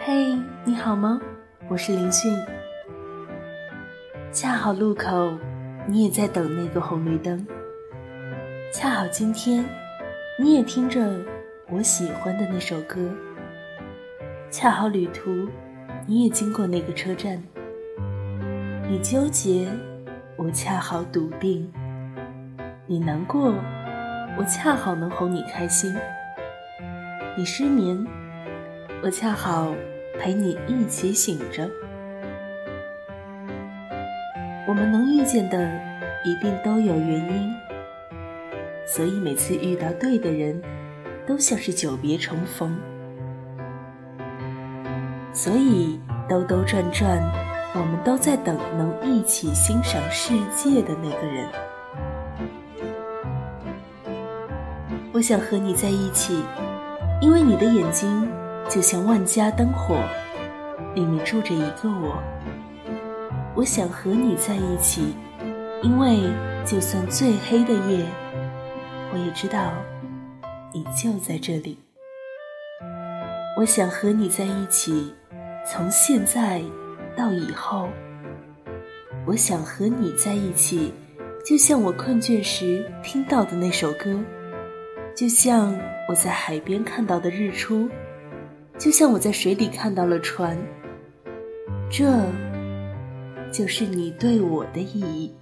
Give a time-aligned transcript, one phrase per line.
[0.00, 1.20] 嘿，你好吗？
[1.68, 2.32] 我是林迅。
[4.32, 5.36] 恰好路口，
[5.86, 7.44] 你也在等那个红绿灯。
[8.72, 9.64] 恰好今天，
[10.38, 11.10] 你也听着
[11.68, 13.10] 我喜欢的那首歌。
[14.50, 15.48] 恰好旅途，
[16.06, 17.42] 你也经过那个车站。
[18.88, 19.68] 你纠结，
[20.36, 21.66] 我恰好笃定；
[22.86, 23.52] 你难过，
[24.38, 25.92] 我恰好能哄你开心。
[27.36, 28.06] 你失眠，
[29.02, 29.74] 我恰好。
[30.20, 31.70] 陪你一起醒着，
[34.66, 35.70] 我们能遇见的
[36.24, 37.54] 一定都有原因，
[38.84, 40.60] 所以每次遇到对的人，
[41.24, 42.76] 都像是久别重逢。
[45.32, 47.22] 所以兜兜转转，
[47.74, 51.48] 我们都在等能一起欣赏世界的那个人。
[55.12, 56.42] 我想和你在一起，
[57.20, 58.28] 因为你的眼睛。
[58.68, 59.98] 就像万家灯火，
[60.94, 62.22] 里面住着一个我。
[63.54, 65.14] 我想和你在一起，
[65.82, 66.30] 因为
[66.66, 68.04] 就算最黑的夜，
[69.12, 69.72] 我也知道
[70.72, 71.78] 你就在这里。
[73.56, 75.12] 我想和你在一起，
[75.66, 76.62] 从现在
[77.16, 77.88] 到以后。
[79.26, 80.92] 我想和你在一起，
[81.44, 84.18] 就像我困倦时听到的那首歌，
[85.16, 85.74] 就像
[86.08, 87.88] 我在海边看到的日出。
[88.78, 90.56] 就像我在水里看到了船，
[91.90, 92.06] 这
[93.50, 95.34] 就是你对我的意义。